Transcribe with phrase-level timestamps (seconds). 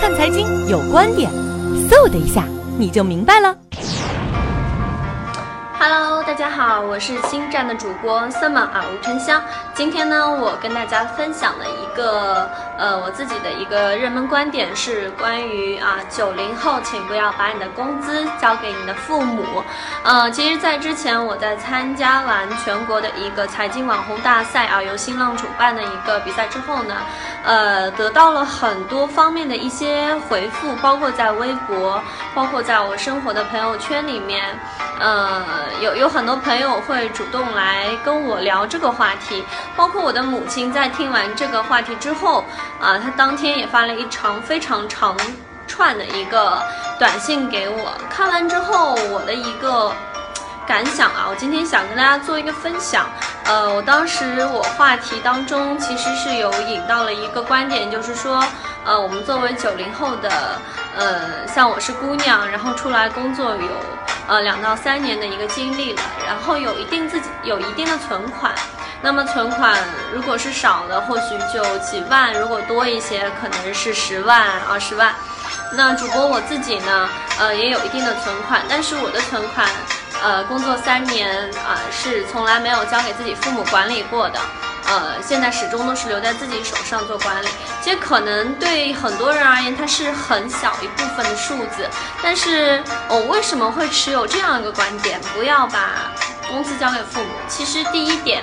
[0.00, 1.28] 看财经有观点，
[1.90, 2.44] 嗖的一下
[2.78, 3.56] 你就明白了。
[5.80, 9.40] Hello，大家好，我是星站的主播 Summer 啊吴沉香。
[9.74, 19.62] 今天呢，我跟大家分享的一个呃我自己的一个热门观点是关于啊九零后，请不要把你的工资交给你的父母。
[20.02, 26.96] 呃，其实，在之前我在参加完全国的一个财经网红大赛啊，由新浪主办的一个比赛之后呢，
[27.44, 32.02] 呃，得到了很多方面的一些回复，包括在微博，
[32.34, 34.58] 包括在我生活的朋友圈里面，
[34.98, 35.67] 呃。
[35.80, 39.44] 有有很多朋友会主动来跟我聊这个话题，
[39.76, 42.44] 包括我的母亲在听完这个话题之后，
[42.80, 45.16] 啊，她当天也发了一长非常长
[45.66, 46.62] 串的一个
[46.98, 47.92] 短信给我。
[48.10, 49.92] 看完之后，我的一个
[50.66, 53.06] 感想啊，我今天想跟大家做一个分享。
[53.44, 58.44] 呃，我当时我话题当中其实是有引到了一个观点，就是说，
[58.84, 60.30] 呃，我们作为九零后的，
[60.96, 64.07] 呃，像我是姑娘，然后出来工作有。
[64.28, 68.54] 呃，两到三年的一个经历了，然后有一定自己有一定的存款，
[69.00, 69.76] 那么存款
[70.12, 75.14] 如果是少的，或许就几万；如果多一些，可能是十万、二十万。
[75.72, 79.66] 那主播我自己呢，呃，也有一定的存款，但是我的存款，
[80.22, 84.38] 呃，工作三年啊，是从来没有交给自己父母管理过的。
[84.86, 87.48] 呃，现在始终都是留在自己手上做管理，
[87.82, 91.88] 其实可能对很多人而言，它是很小一部分的数字。
[92.22, 96.10] 但是我为什么会持有这样一个观点，不要把
[96.48, 97.30] 工资交给父母？
[97.48, 98.42] 其实第一点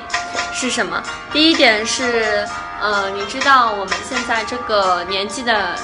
[0.54, 1.02] 是什么？
[1.32, 2.48] 第一点是，
[2.80, 5.76] 呃，你知道我们现在这个年纪的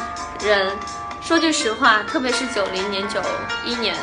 [0.43, 0.77] 人，
[1.21, 3.19] 说句实话，特别是九零年、九
[3.65, 3.95] 一年。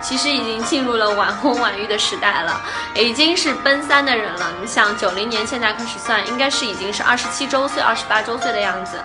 [0.00, 2.60] 其实已经进入了晚婚晚育的时代了，
[2.94, 4.50] 已经是奔三的人了。
[4.60, 9.02] 你想，九零年现在开始算，应该是已经是二十七周岁、二十八周岁的样子。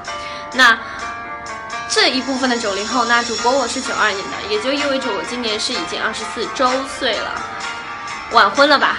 [0.54, 0.78] 那
[1.90, 7.32] 这一部分的九零后，那主播我是九二年的，也就意味着我今年是已经二十四周岁了，
[8.32, 8.98] 晚婚了吧？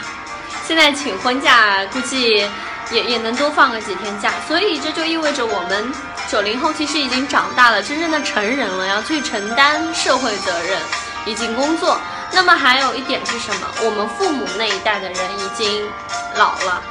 [0.67, 2.49] 现在请婚假估计
[2.91, 5.93] 也也能多放个几天假，所以这就意味着我们
[6.29, 10.79] 九零后其实已经长大了，真正的成人了，要去承担社会责任。
[11.27, 11.99] 已经工作，
[12.33, 13.67] 那么还有一点是什么？
[13.83, 15.89] 我们父母那一代的人已经
[16.37, 16.83] 老了，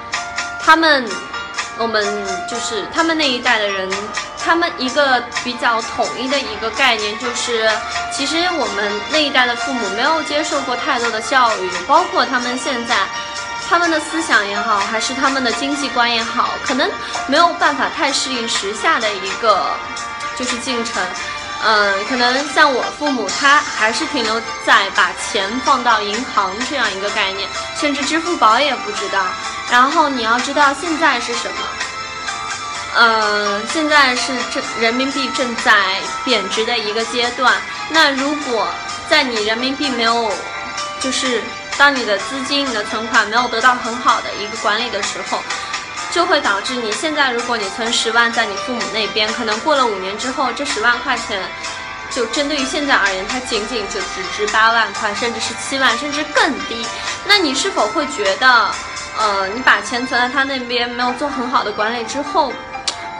[0.62, 1.08] 他们，
[1.78, 2.04] 我们
[2.50, 3.90] 就是他们那一代的人，
[4.44, 7.70] 他们一个比较统一的一个概念就是，
[8.12, 12.96] 其实我们那一代的父母没有接受过太多的教育，包括他们现在，
[13.70, 16.90] 他们的思想也好，还是他们的经济观也好，可能
[17.28, 19.68] 没有办法太适应时下的一个
[20.38, 21.02] 就是进程。
[21.66, 27.48] 嗯，可能像我父母，他还是停留在把钱放到银行这样一个概念，
[27.80, 29.24] 甚至支付宝也不知道。
[29.72, 31.58] 然后你要知道现在是什么？
[32.96, 35.74] 嗯，现在是正人民币正在
[36.26, 37.54] 贬值的一个阶段。
[37.90, 38.68] 那如果
[39.10, 40.32] 在你人民币没有，
[41.00, 41.42] 就是
[41.78, 45.42] 当你的资金、你的存款没有得到很好的一个管理的时候。
[46.14, 51.42] 就会导致你现在，如果你存十万在你父母那边，可能过了五年之后，这十万块钱，
[52.12, 56.86] 就针对于现在而言，它仅仅就只值八万块，甚至是七万，甚至更低。
[57.26, 58.48] 那你是否会觉得，
[59.18, 62.54] 呃，你把钱存在他那边，没有做很好的管理之后，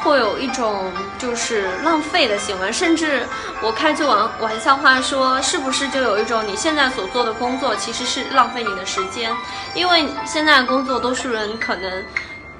[0.04, 2.72] 会有一种就是浪费的行为？
[2.72, 3.28] 甚至
[3.60, 9.36] 我开句玩玩笑话说，是不是就有一种你现在所做的工作其实是浪费你的时间？
[9.74, 12.06] 因为现在工作，多数人可能。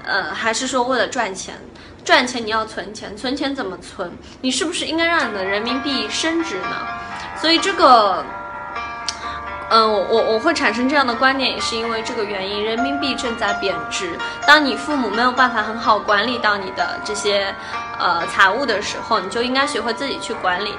[0.06, 1.56] 呃，还是说为了赚钱，
[2.04, 4.12] 赚钱你要存钱，存钱怎么存？
[4.42, 6.88] 你是不是应该让你的人民币升值呢？
[7.40, 8.24] 所以这个，
[9.74, 14.16] 嗯，我我我会产生这样的观点，也是因为这个原因，人民币正在贬值。
[14.46, 17.54] 当你父母没有办法很好管理到你的这些
[17.98, 20.76] 呃财务的时候，你就应该学会自己去管理。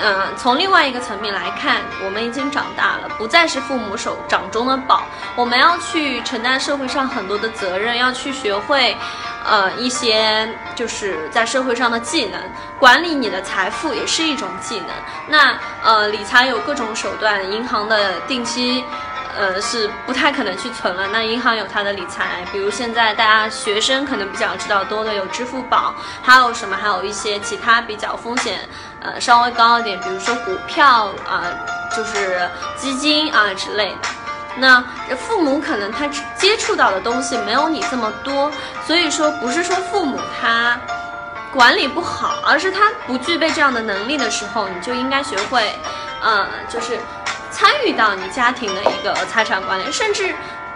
[0.00, 5.02] 嗯，从另外一个层面来看，我们已经长大了，不再是父母手掌中的宝，
[5.36, 8.96] 我们要去承担社会上很多的责任，要去学会，
[9.48, 12.40] 呃，一些就是在社会上的技能，
[12.78, 14.88] 管理你的财富也是一种技能。
[15.28, 18.84] 那呃，理财有各种手段，银行的定期。
[19.36, 21.06] 呃，是不太可能去存了。
[21.12, 26.76] 那银行有它的理财，比如现在大家学生可能比较知道多的有支付宝，还有什么？
[26.76, 28.68] 还有一些其他比较风险
[29.00, 31.44] 呃稍微高一点，比如说股票啊，
[31.94, 34.08] 就是基金啊之类的。
[34.58, 34.82] 那
[35.16, 36.06] 父母可能他
[36.36, 38.50] 接触到的东西没有你这么多，
[38.86, 40.78] 所以说不是说父母他
[41.52, 45.78] 管理不好，而是他不具备这样的能力的时候，你就应该学会，
[46.22, 46.98] 呃，就是。
[47.50, 50.32] 参与到你家庭的一个财产管理，甚至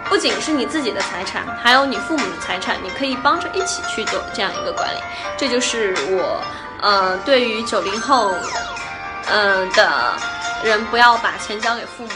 [0.09, 4.97] 不仅是你自己的财产，还有你父母的财产，你可以帮着一起去做这样一个管理。
[5.37, 6.41] 这就是我
[6.81, 8.33] 呃，对于九零后，
[9.27, 10.13] 呃的
[10.63, 12.11] 人，不要把钱交给父母。